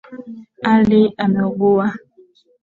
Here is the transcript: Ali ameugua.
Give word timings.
Ali 0.71 1.13
ameugua. 1.17 1.93